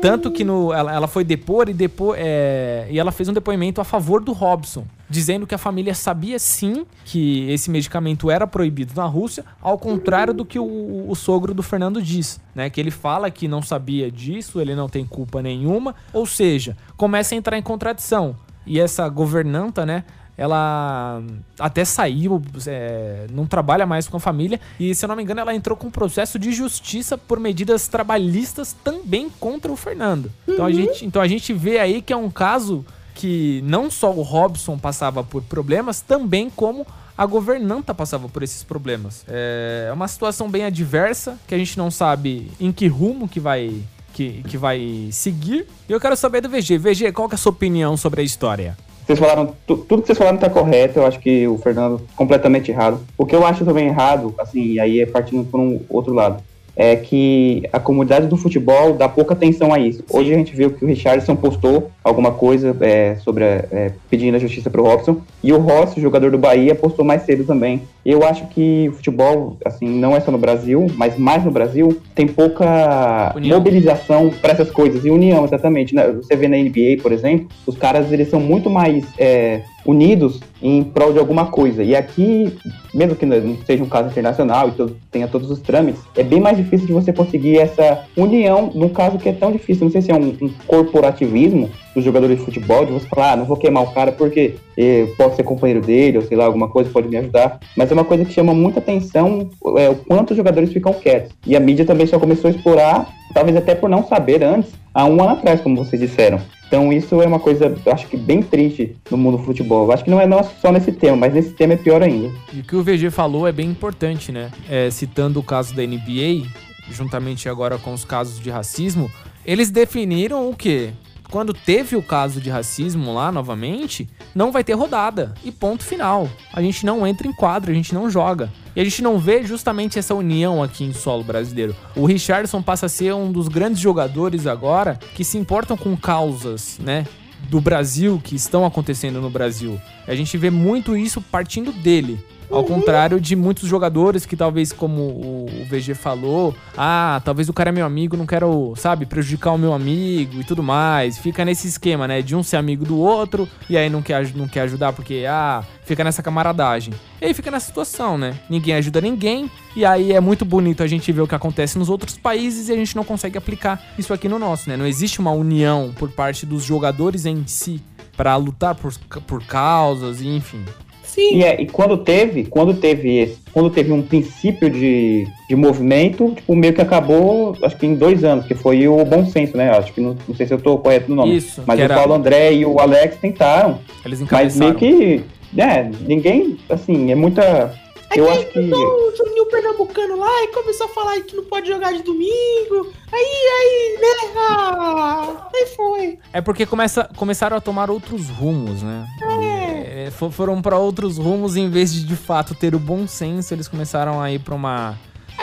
Tanto 0.00 0.30
que 0.30 0.44
no, 0.44 0.72
ela, 0.72 0.92
ela 0.92 1.08
foi 1.08 1.24
depor 1.24 1.68
e, 1.68 1.76
é, 2.16 2.86
e 2.90 2.98
ela 2.98 3.10
fez 3.10 3.28
um 3.28 3.32
depoimento 3.32 3.80
a 3.80 3.84
favor 3.84 4.22
do 4.22 4.32
Robson, 4.32 4.84
dizendo 5.10 5.46
que 5.46 5.54
a 5.54 5.58
família 5.58 5.94
sabia 5.94 6.38
sim 6.38 6.86
que 7.04 7.50
esse 7.50 7.70
medicamento 7.70 8.30
era 8.30 8.46
proibido 8.46 8.92
na 8.94 9.06
Rússia, 9.06 9.44
ao 9.60 9.76
contrário 9.76 10.32
do 10.32 10.44
que 10.44 10.58
o, 10.58 11.06
o 11.08 11.14
sogro 11.16 11.52
do 11.52 11.62
Fernando 11.62 12.00
diz, 12.00 12.40
né? 12.54 12.70
Que 12.70 12.80
ele 12.80 12.90
fala 12.90 13.30
que 13.30 13.48
não 13.48 13.60
sabia 13.60 14.10
disso, 14.10 14.60
ele 14.60 14.74
não 14.74 14.88
tem 14.88 15.04
culpa 15.04 15.42
nenhuma, 15.42 15.94
ou 16.12 16.26
seja, 16.26 16.76
começa 16.96 17.34
a 17.34 17.38
entrar 17.38 17.58
em 17.58 17.62
contradição. 17.62 18.36
E 18.64 18.78
essa 18.78 19.08
governanta, 19.08 19.84
né? 19.84 20.04
Ela 20.38 21.20
até 21.58 21.84
saiu, 21.84 22.40
é, 22.64 23.26
não 23.32 23.44
trabalha 23.44 23.84
mais 23.84 24.06
com 24.06 24.16
a 24.16 24.20
família 24.20 24.60
e, 24.78 24.94
se 24.94 25.04
eu 25.04 25.08
não 25.08 25.16
me 25.16 25.22
engano, 25.24 25.40
ela 25.40 25.52
entrou 25.52 25.76
com 25.76 25.88
um 25.88 25.90
processo 25.90 26.38
de 26.38 26.52
justiça 26.52 27.18
por 27.18 27.40
medidas 27.40 27.88
trabalhistas 27.88 28.74
também 28.84 29.28
contra 29.40 29.72
o 29.72 29.76
Fernando. 29.76 30.30
Então, 30.46 30.64
a 30.64 30.68
uhum. 30.68 30.74
gente, 30.74 31.04
então 31.04 31.20
a 31.20 31.26
gente 31.26 31.52
vê 31.52 31.80
aí 31.80 32.00
que 32.00 32.12
é 32.12 32.16
um 32.16 32.30
caso 32.30 32.86
que 33.16 33.60
não 33.64 33.90
só 33.90 34.12
o 34.12 34.22
Robson 34.22 34.78
passava 34.78 35.24
por 35.24 35.42
problemas, 35.42 36.00
também 36.00 36.48
como 36.48 36.86
a 37.16 37.26
governanta 37.26 37.92
passava 37.92 38.28
por 38.28 38.44
esses 38.44 38.62
problemas. 38.62 39.24
É 39.26 39.90
uma 39.92 40.06
situação 40.06 40.48
bem 40.48 40.64
adversa, 40.64 41.36
que 41.48 41.54
a 41.54 41.58
gente 41.58 41.76
não 41.76 41.90
sabe 41.90 42.48
em 42.60 42.70
que 42.70 42.86
rumo 42.86 43.28
que 43.28 43.40
vai 43.40 43.82
que, 44.12 44.42
que 44.44 44.56
vai 44.56 45.08
seguir. 45.10 45.66
E 45.88 45.92
eu 45.92 46.00
quero 46.00 46.16
saber 46.16 46.40
do 46.40 46.48
VG. 46.48 46.78
VG, 46.78 47.12
qual 47.12 47.28
que 47.28 47.34
é 47.34 47.36
a 47.36 47.38
sua 47.38 47.50
opinião 47.50 47.96
sobre 47.96 48.20
a 48.20 48.24
história? 48.24 48.76
Vocês 49.08 49.18
falaram, 49.18 49.54
tudo 49.66 50.02
que 50.02 50.06
vocês 50.06 50.18
falaram 50.18 50.36
tá 50.36 50.50
correto, 50.50 50.98
eu 50.98 51.06
acho 51.06 51.18
que 51.18 51.48
o 51.48 51.56
Fernando 51.56 51.98
completamente 52.14 52.70
errado. 52.70 53.00
O 53.16 53.24
que 53.24 53.34
eu 53.34 53.46
acho 53.46 53.64
também 53.64 53.86
errado, 53.86 54.34
assim, 54.38 54.78
aí 54.78 55.00
é 55.00 55.06
partindo 55.06 55.50
por 55.50 55.58
um 55.58 55.80
outro 55.88 56.12
lado 56.12 56.42
é 56.78 56.94
que 56.94 57.64
a 57.72 57.80
comunidade 57.80 58.28
do 58.28 58.36
futebol 58.36 58.92
dá 58.92 59.08
pouca 59.08 59.34
atenção 59.34 59.74
a 59.74 59.80
isso. 59.80 60.04
Hoje 60.08 60.32
a 60.32 60.36
gente 60.38 60.54
viu 60.54 60.70
que 60.70 60.84
o 60.84 60.86
Richardson 60.86 61.34
postou 61.34 61.90
alguma 62.04 62.30
coisa 62.30 62.74
é, 62.80 63.16
sobre 63.16 63.42
é, 63.44 63.92
pedindo 64.08 64.36
a 64.36 64.38
justiça 64.38 64.70
para 64.70 64.80
o 64.80 64.84
Robson 64.84 65.20
e 65.42 65.52
o 65.52 65.58
Rossi, 65.58 66.00
jogador 66.00 66.30
do 66.30 66.38
Bahia, 66.38 66.76
postou 66.76 67.04
mais 67.04 67.22
cedo 67.22 67.44
também. 67.44 67.82
Eu 68.06 68.24
acho 68.24 68.46
que 68.46 68.88
o 68.88 68.92
futebol, 68.92 69.56
assim, 69.64 69.88
não 69.88 70.14
é 70.14 70.20
só 70.20 70.30
no 70.30 70.38
Brasil, 70.38 70.86
mas 70.94 71.18
mais 71.18 71.44
no 71.44 71.50
Brasil, 71.50 72.00
tem 72.14 72.28
pouca 72.28 73.32
união. 73.34 73.58
mobilização 73.58 74.30
para 74.30 74.52
essas 74.52 74.70
coisas 74.70 75.04
e 75.04 75.10
união, 75.10 75.44
exatamente. 75.44 75.96
Né? 75.96 76.06
Você 76.12 76.36
vê 76.36 76.46
na 76.46 76.56
NBA, 76.56 77.02
por 77.02 77.10
exemplo, 77.10 77.48
os 77.66 77.76
caras 77.76 78.12
eles 78.12 78.30
são 78.30 78.38
muito 78.38 78.70
mais 78.70 79.04
é, 79.18 79.62
unidos 79.84 80.40
em 80.62 80.82
prol 80.82 81.12
de 81.12 81.18
alguma 81.18 81.46
coisa. 81.46 81.82
E 81.82 81.94
aqui, 81.94 82.56
mesmo 82.92 83.14
que 83.14 83.24
não 83.24 83.56
seja 83.64 83.82
um 83.82 83.88
caso 83.88 84.08
internacional 84.08 84.68
e 84.68 84.90
tenha 85.10 85.28
todos 85.28 85.50
os 85.50 85.60
trâmites, 85.60 86.02
é 86.16 86.22
bem 86.22 86.40
mais 86.40 86.56
difícil 86.56 86.86
de 86.86 86.92
você 86.92 87.12
conseguir 87.12 87.58
essa 87.58 88.04
união 88.16 88.70
num 88.74 88.88
caso 88.88 89.18
que 89.18 89.28
é 89.28 89.32
tão 89.32 89.52
difícil. 89.52 89.84
Não 89.84 89.92
sei 89.92 90.02
se 90.02 90.10
é 90.10 90.14
um, 90.14 90.36
um 90.42 90.50
corporativismo 90.66 91.70
dos 91.94 92.04
jogadores 92.04 92.38
de 92.38 92.44
futebol, 92.44 92.84
de 92.84 92.92
você 92.92 93.06
falar, 93.06 93.32
ah, 93.32 93.36
não 93.36 93.44
vou 93.44 93.56
queimar 93.56 93.82
o 93.82 93.92
cara 93.92 94.12
porque 94.12 94.56
eh, 94.76 95.08
posso 95.16 95.36
ser 95.36 95.42
companheiro 95.42 95.80
dele, 95.84 96.18
ou 96.18 96.24
sei 96.24 96.36
lá, 96.36 96.44
alguma 96.44 96.68
coisa 96.68 96.90
pode 96.90 97.08
me 97.08 97.16
ajudar. 97.16 97.58
Mas 97.76 97.90
é 97.90 97.94
uma 97.94 98.04
coisa 98.04 98.24
que 98.24 98.32
chama 98.32 98.54
muita 98.54 98.78
atenção 98.78 99.48
é, 99.76 99.88
o 99.88 99.96
quanto 99.96 100.30
os 100.32 100.36
jogadores 100.36 100.72
ficam 100.72 100.92
quietos. 100.92 101.32
E 101.46 101.56
a 101.56 101.60
mídia 101.60 101.84
também 101.84 102.06
só 102.06 102.18
começou 102.18 102.48
a 102.48 102.52
explorar, 102.52 103.08
talvez 103.34 103.56
até 103.56 103.74
por 103.74 103.88
não 103.88 104.06
saber 104.06 104.42
antes, 104.42 104.72
há 104.98 105.04
um 105.04 105.22
ano 105.22 105.30
atrás, 105.30 105.60
como 105.60 105.76
vocês 105.76 106.02
disseram. 106.02 106.40
Então 106.66 106.92
isso 106.92 107.22
é 107.22 107.26
uma 107.26 107.38
coisa, 107.38 107.74
acho 107.86 108.08
que 108.08 108.16
bem 108.16 108.42
triste 108.42 108.96
no 109.08 109.16
mundo 109.16 109.38
do 109.38 109.44
futebol. 109.44 109.90
Acho 109.92 110.02
que 110.02 110.10
não 110.10 110.20
é 110.20 110.26
só 110.60 110.72
nesse 110.72 110.90
tema, 110.90 111.16
mas 111.16 111.32
nesse 111.32 111.50
tema 111.50 111.74
é 111.74 111.76
pior 111.76 112.02
ainda. 112.02 112.30
E 112.52 112.60
o 112.60 112.64
que 112.64 112.74
o 112.74 112.82
VG 112.82 113.10
falou 113.10 113.46
é 113.46 113.52
bem 113.52 113.70
importante, 113.70 114.32
né? 114.32 114.50
É, 114.68 114.90
citando 114.90 115.38
o 115.38 115.42
caso 115.42 115.72
da 115.74 115.82
NBA, 115.86 116.46
juntamente 116.90 117.48
agora 117.48 117.78
com 117.78 117.94
os 117.94 118.04
casos 118.04 118.40
de 118.40 118.50
racismo, 118.50 119.08
eles 119.46 119.70
definiram 119.70 120.50
o 120.50 120.54
quê? 120.54 120.90
Quando 121.30 121.52
teve 121.52 121.94
o 121.94 122.02
caso 122.02 122.40
de 122.40 122.48
racismo 122.48 123.12
lá 123.12 123.30
novamente, 123.30 124.08
não 124.34 124.50
vai 124.50 124.64
ter 124.64 124.72
rodada. 124.72 125.34
E 125.44 125.52
ponto 125.52 125.84
final. 125.84 126.28
A 126.52 126.62
gente 126.62 126.86
não 126.86 127.06
entra 127.06 127.28
em 127.28 127.32
quadro, 127.32 127.70
a 127.70 127.74
gente 127.74 127.92
não 127.92 128.08
joga. 128.08 128.50
E 128.74 128.80
a 128.80 128.84
gente 128.84 129.02
não 129.02 129.18
vê 129.18 129.44
justamente 129.44 129.98
essa 129.98 130.14
união 130.14 130.62
aqui 130.62 130.84
em 130.84 130.92
solo 130.94 131.22
brasileiro. 131.22 131.76
O 131.94 132.06
Richardson 132.06 132.62
passa 132.62 132.86
a 132.86 132.88
ser 132.88 133.12
um 133.12 133.30
dos 133.30 133.46
grandes 133.46 133.80
jogadores 133.80 134.46
agora 134.46 134.98
que 135.14 135.22
se 135.22 135.36
importam 135.36 135.76
com 135.76 135.94
causas, 135.96 136.78
né? 136.78 137.04
Do 137.50 137.60
Brasil, 137.60 138.20
que 138.24 138.34
estão 138.34 138.64
acontecendo 138.64 139.20
no 139.20 139.28
Brasil. 139.28 139.78
A 140.06 140.14
gente 140.14 140.36
vê 140.38 140.50
muito 140.50 140.96
isso 140.96 141.20
partindo 141.20 141.72
dele. 141.72 142.18
Ao 142.50 142.64
contrário 142.64 143.20
de 143.20 143.36
muitos 143.36 143.68
jogadores 143.68 144.24
que 144.24 144.36
talvez, 144.36 144.72
como 144.72 145.02
o 145.02 145.46
VG 145.68 145.94
falou, 145.94 146.56
ah, 146.76 147.20
talvez 147.22 147.48
o 147.48 147.52
cara 147.52 147.68
é 147.68 147.72
meu 147.72 147.84
amigo, 147.84 148.16
não 148.16 148.24
quero, 148.24 148.72
sabe, 148.76 149.04
prejudicar 149.04 149.52
o 149.52 149.58
meu 149.58 149.74
amigo 149.74 150.40
e 150.40 150.44
tudo 150.44 150.62
mais. 150.62 151.18
Fica 151.18 151.44
nesse 151.44 151.68
esquema, 151.68 152.08
né, 152.08 152.22
de 152.22 152.34
um 152.34 152.42
ser 152.42 152.56
amigo 152.56 152.84
do 152.84 152.98
outro 152.98 153.46
e 153.68 153.76
aí 153.76 153.90
não 153.90 154.00
quer, 154.00 154.34
não 154.34 154.48
quer 154.48 154.62
ajudar 154.62 154.94
porque, 154.94 155.24
ah, 155.28 155.62
fica 155.84 156.02
nessa 156.02 156.22
camaradagem. 156.22 156.94
E 157.20 157.26
aí 157.26 157.34
fica 157.34 157.50
nessa 157.50 157.66
situação, 157.66 158.16
né? 158.16 158.38
Ninguém 158.48 158.74
ajuda 158.76 159.00
ninguém 159.00 159.50
e 159.76 159.84
aí 159.84 160.12
é 160.12 160.20
muito 160.20 160.44
bonito 160.44 160.82
a 160.82 160.86
gente 160.86 161.12
ver 161.12 161.20
o 161.20 161.28
que 161.28 161.34
acontece 161.34 161.78
nos 161.78 161.90
outros 161.90 162.16
países 162.16 162.68
e 162.68 162.72
a 162.72 162.76
gente 162.76 162.96
não 162.96 163.04
consegue 163.04 163.36
aplicar 163.36 163.82
isso 163.98 164.12
aqui 164.14 164.28
no 164.28 164.38
nosso, 164.38 164.70
né? 164.70 164.76
Não 164.76 164.86
existe 164.86 165.20
uma 165.20 165.32
união 165.32 165.92
por 165.98 166.10
parte 166.12 166.46
dos 166.46 166.62
jogadores 166.64 167.26
em 167.26 167.46
si 167.46 167.82
para 168.16 168.34
lutar 168.36 168.74
por, 168.74 168.92
por 169.26 169.44
causas 169.44 170.20
e 170.20 170.28
enfim. 170.28 170.64
Sim. 171.08 171.38
E, 171.38 171.42
é, 171.44 171.60
e 171.60 171.66
quando 171.66 171.96
teve, 171.96 172.44
quando 172.44 172.74
teve 172.74 173.16
esse, 173.16 173.38
quando 173.52 173.70
teve 173.70 173.90
um 173.90 174.02
princípio 174.02 174.68
de, 174.68 175.26
de 175.48 175.56
movimento, 175.56 176.32
tipo, 176.36 176.54
meio 176.54 176.74
que 176.74 176.82
acabou, 176.82 177.56
acho 177.62 177.76
que 177.76 177.86
em 177.86 177.94
dois 177.94 178.22
anos, 178.22 178.46
que 178.46 178.54
foi 178.54 178.86
o 178.86 179.02
bom 179.04 179.24
senso, 179.24 179.56
né? 179.56 179.70
Acho 179.70 179.92
que 179.92 180.00
não, 180.00 180.16
não 180.28 180.36
sei 180.36 180.46
se 180.46 180.52
eu 180.52 180.60
tô 180.60 180.76
correto 180.78 181.08
no 181.08 181.16
nome. 181.16 181.36
Isso, 181.36 181.62
mas 181.66 181.80
o 181.80 181.82
era... 181.82 181.94
Paulo 181.94 182.14
André 182.14 182.52
e 182.52 182.66
o 182.66 182.78
Alex 182.78 183.16
tentaram. 183.16 183.78
Eles 184.04 184.20
Mas 184.30 184.56
meio 184.56 184.74
que, 184.74 185.24
né, 185.52 185.90
ninguém, 186.06 186.58
assim, 186.68 187.10
é 187.10 187.14
muita 187.14 187.72
Aí 188.10 188.18
eu 188.18 188.30
acho 188.30 188.46
que. 188.46 188.58
o 188.58 189.16
Juninho 189.16 189.46
Pernambucano 189.46 190.16
lá 190.16 190.44
e 190.44 190.48
começou 190.48 190.86
a 190.86 190.88
falar 190.90 191.20
que 191.20 191.36
não 191.36 191.44
pode 191.44 191.68
jogar 191.68 191.92
de 191.92 192.02
domingo. 192.02 192.92
Aí, 193.12 193.20
aí, 193.20 193.98
né? 194.00 194.32
Ah, 194.36 195.48
aí 195.54 195.66
foi. 195.76 196.18
É 196.32 196.40
porque 196.40 196.64
começa, 196.64 197.08
começaram 197.16 197.56
a 197.56 197.60
tomar 197.60 197.90
outros 197.90 198.28
rumos, 198.28 198.82
né? 198.82 199.06
É. 199.42 200.06
é 200.06 200.10
foram 200.10 200.62
para 200.62 200.78
outros 200.78 201.18
rumos 201.18 201.56
em 201.56 201.68
vez 201.68 201.92
de 201.92 202.04
de 202.04 202.16
fato 202.16 202.54
ter 202.54 202.74
o 202.74 202.78
bom 202.78 203.06
senso, 203.06 203.52
eles 203.52 203.68
começaram 203.68 204.20
a 204.20 204.32
ir 204.32 204.38
pra 204.38 204.54
uma. 204.54 204.98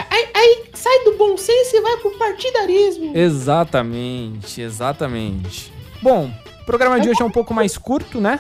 Aí, 0.10 0.27
aí 0.34 0.63
sai 0.74 1.03
do 1.03 1.17
bom 1.17 1.38
senso 1.38 1.75
e 1.75 1.81
vai 1.81 1.98
pro 1.98 2.12
partidarismo. 2.17 3.15
Exatamente, 3.15 4.62
exatamente. 4.62 5.72
Bom, 6.01 6.31
o 6.62 6.65
programa 6.65 7.00
de 7.00 7.10
hoje 7.10 7.22
é 7.22 7.25
um 7.25 7.31
pouco 7.31 7.53
mais 7.53 7.77
curto, 7.77 8.19
né? 8.19 8.39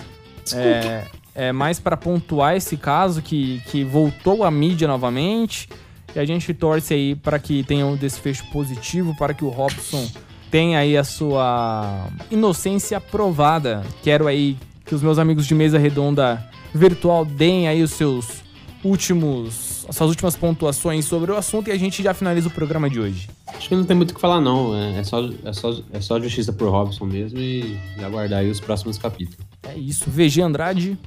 É, 0.53 1.05
é, 1.35 1.51
mais 1.51 1.79
para 1.79 1.97
pontuar 1.97 2.55
esse 2.55 2.77
caso 2.77 3.21
que, 3.21 3.61
que 3.67 3.83
voltou 3.83 4.43
à 4.43 4.49
mídia 4.49 4.87
novamente. 4.87 5.69
E 6.15 6.19
a 6.19 6.25
gente 6.25 6.53
torce 6.53 6.93
aí 6.93 7.13
para 7.13 7.37
que 7.37 7.61
tenha 7.63 7.85
um 7.85 7.97
desfecho 7.97 8.45
positivo, 8.51 9.13
para 9.17 9.33
que 9.33 9.43
o 9.43 9.49
Robson 9.49 10.09
tenha 10.49 10.79
aí 10.79 10.95
a 10.95 11.03
sua 11.03 12.07
inocência 12.31 13.01
provada. 13.01 13.83
Quero 14.01 14.25
aí 14.25 14.57
que 14.85 14.95
os 14.95 15.01
meus 15.01 15.19
amigos 15.19 15.45
de 15.45 15.53
mesa 15.53 15.77
redonda 15.77 16.41
virtual 16.73 17.25
deem 17.25 17.67
aí 17.67 17.83
os 17.83 17.91
seus 17.91 18.43
últimos, 18.83 19.64
suas 19.91 20.09
últimas 20.09 20.35
pontuações 20.35 21.05
sobre 21.05 21.31
o 21.31 21.35
assunto 21.35 21.69
e 21.69 21.71
a 21.71 21.77
gente 21.77 22.01
já 22.01 22.13
finaliza 22.13 22.47
o 22.47 22.51
programa 22.51 22.89
de 22.89 22.99
hoje. 22.99 23.29
Acho 23.47 23.69
que 23.69 23.75
não 23.75 23.83
tem 23.83 23.95
muito 23.95 24.11
o 24.11 24.15
que 24.15 24.21
falar 24.21 24.41
não, 24.41 24.75
é, 24.75 24.99
é 24.99 25.03
só, 25.03 25.29
é 25.43 25.53
só, 25.53 25.77
é 25.93 26.01
só 26.01 26.19
justiça 26.19 26.51
por 26.51 26.69
Robson 26.69 27.05
mesmo 27.05 27.39
e 27.39 27.77
aguardar 28.03 28.39
aí 28.39 28.49
os 28.49 28.59
próximos 28.59 28.97
capítulos. 28.97 29.37
É 29.63 29.77
isso, 29.77 30.05
VG 30.07 30.41
Andrade. 30.41 30.97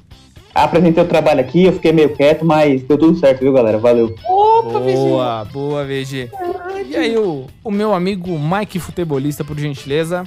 Apresentei 0.53 1.03
o 1.03 1.07
trabalho 1.07 1.39
aqui, 1.41 1.65
eu 1.65 1.73
fiquei 1.73 1.91
meio 1.91 2.15
quieto, 2.15 2.43
mas 2.43 2.81
deu 2.83 2.97
tudo 2.97 3.17
certo, 3.17 3.41
viu, 3.41 3.53
galera? 3.53 3.77
Valeu. 3.77 4.15
Opa, 4.27 4.79
boa, 4.79 5.43
VG. 5.43 5.51
boa, 5.53 5.85
VG. 5.85 6.31
E 6.89 6.95
aí, 6.95 7.17
o, 7.17 7.45
o 7.63 7.71
meu 7.71 7.93
amigo 7.93 8.37
Mike 8.37 8.79
Futebolista, 8.79 9.43
por 9.45 9.57
gentileza. 9.59 10.23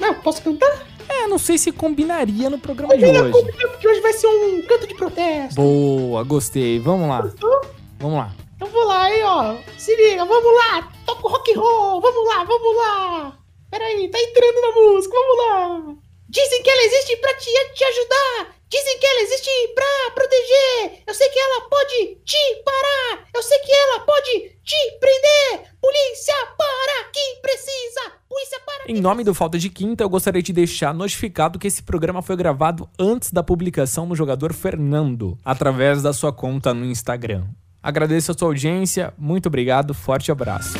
Não, 0.00 0.14
posso 0.14 0.42
cantar? 0.42 0.86
É, 1.08 1.26
não 1.26 1.38
sei 1.38 1.58
se 1.58 1.70
combinaria 1.70 2.48
no 2.48 2.58
programa 2.58 2.96
de 2.96 3.04
hoje. 3.04 3.30
Combina, 3.30 3.68
porque 3.68 3.88
hoje 3.88 4.00
vai 4.00 4.12
ser 4.14 4.26
um 4.26 4.62
canto 4.62 4.86
de 4.86 4.94
protesto. 4.94 5.54
Boa, 5.56 6.22
gostei. 6.24 6.78
Vamos 6.78 7.08
lá. 7.08 7.22
Gostou? 7.22 7.77
Vamos 7.98 8.18
lá. 8.18 8.34
Então 8.56 8.68
vou 8.68 8.84
lá, 8.84 9.10
hein, 9.10 9.22
ó. 9.24 9.56
Se 9.76 9.94
liga, 9.96 10.24
vamos 10.24 10.54
lá. 10.54 10.92
Toca 11.06 11.26
o 11.26 11.30
rock 11.30 11.52
and 11.52 11.60
roll. 11.60 12.00
Vamos 12.00 12.26
lá, 12.28 12.44
vamos 12.44 12.76
lá. 12.76 13.38
Pera 13.70 13.84
aí, 13.84 14.08
tá 14.08 14.18
entrando 14.20 14.60
na 14.60 14.72
música. 14.72 15.14
Vamos 15.14 15.38
lá. 15.38 15.94
Dizem 16.28 16.62
que 16.62 16.70
ela 16.70 16.82
existe 16.82 17.16
pra 17.16 17.34
te, 17.34 17.50
te 17.74 17.84
ajudar. 17.84 18.54
Dizem 18.68 18.98
que 18.98 19.06
ela 19.06 19.20
existe 19.22 19.50
pra 19.74 20.10
proteger. 20.14 21.02
Eu 21.06 21.14
sei 21.14 21.28
que 21.30 21.38
ela 21.38 21.60
pode 21.62 22.16
te 22.24 22.62
parar. 22.64 23.24
Eu 23.34 23.42
sei 23.42 23.58
que 23.60 23.72
ela 23.72 24.00
pode 24.00 24.30
te 24.62 24.98
prender. 25.00 25.70
Polícia 25.80 26.34
para 26.56 27.10
quem 27.12 27.40
precisa. 27.40 28.12
Polícia 28.28 28.60
para. 28.60 28.84
Em 28.92 29.00
nome 29.00 29.24
do 29.24 29.32
Falta 29.32 29.58
de 29.58 29.70
Quinta, 29.70 30.04
eu 30.04 30.08
gostaria 30.10 30.42
de 30.42 30.52
deixar 30.52 30.92
notificado 30.92 31.58
que 31.58 31.66
esse 31.66 31.82
programa 31.82 32.20
foi 32.20 32.36
gravado 32.36 32.88
antes 32.98 33.32
da 33.32 33.42
publicação 33.42 34.04
no 34.04 34.14
jogador 34.14 34.52
Fernando, 34.52 35.38
através 35.42 36.02
da 36.02 36.12
sua 36.12 36.32
conta 36.32 36.74
no 36.74 36.84
Instagram. 36.84 37.46
Agradeço 37.82 38.32
a 38.32 38.34
sua 38.36 38.48
audiência, 38.48 39.14
muito 39.16 39.46
obrigado, 39.46 39.94
forte 39.94 40.32
abraço. 40.32 40.76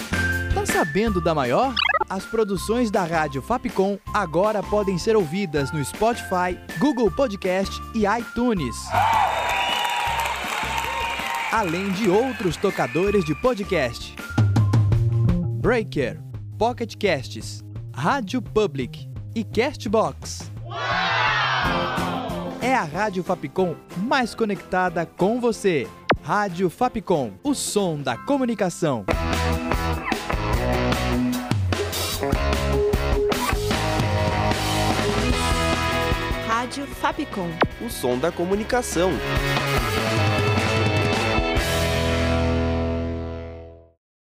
Tá 0.54 0.66
sabendo 0.66 1.20
da 1.20 1.34
maior? 1.34 1.74
As 2.10 2.24
produções 2.24 2.90
da 2.90 3.04
Rádio 3.04 3.40
Fapcom 3.40 3.98
agora 4.12 4.62
podem 4.62 4.98
ser 4.98 5.14
ouvidas 5.14 5.70
no 5.70 5.84
Spotify, 5.84 6.58
Google 6.78 7.10
Podcast 7.10 7.80
e 7.94 8.04
iTunes. 8.06 8.74
Além 11.52 11.90
de 11.92 12.08
outros 12.10 12.56
tocadores 12.56 13.24
de 13.24 13.34
podcast. 13.40 14.14
Breaker, 15.60 16.20
Pocket 16.58 16.94
Casts, 16.96 17.64
Rádio 17.94 18.42
Public 18.42 19.08
e 19.34 19.44
Castbox. 19.44 20.50
É 22.60 22.74
a 22.74 22.84
Rádio 22.84 23.22
Fapcom 23.22 23.76
mais 23.98 24.34
conectada 24.34 25.06
com 25.06 25.40
você. 25.40 25.86
Rádio 26.28 26.68
Fapcom, 26.68 27.32
o 27.42 27.54
som 27.54 28.02
da 28.02 28.14
comunicação. 28.14 29.06
Rádio 36.46 36.86
Fapcom. 36.86 37.48
O 37.80 37.88
som 37.88 38.18
da 38.18 38.30
comunicação. 38.30 39.12